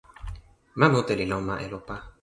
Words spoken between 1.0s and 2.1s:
li lon ma Elopa.